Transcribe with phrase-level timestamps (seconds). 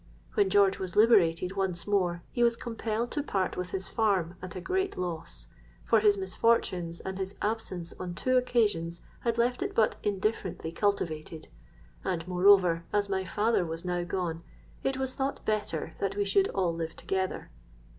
[0.33, 4.55] When George was liberated once more, he was compelled to part with his farm at
[4.55, 5.45] a great loss;
[5.85, 11.49] for his misfortunes and his absence on two occasions had left it but indifferently cultivated;
[12.03, 14.41] and, moreover, as my father was now gone,
[14.83, 17.51] it was thought better that we should all live together.